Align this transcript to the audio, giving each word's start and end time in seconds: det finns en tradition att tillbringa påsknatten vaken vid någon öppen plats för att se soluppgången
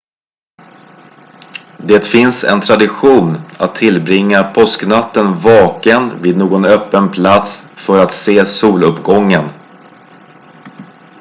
det 1.87 2.05
finns 2.05 2.43
en 2.43 2.61
tradition 2.61 3.37
att 3.59 3.75
tillbringa 3.75 4.43
påsknatten 4.53 5.39
vaken 5.39 6.21
vid 6.21 6.37
någon 6.37 6.65
öppen 6.65 7.11
plats 7.11 7.69
för 7.75 8.03
att 8.03 8.13
se 8.13 8.45
soluppgången 8.45 9.49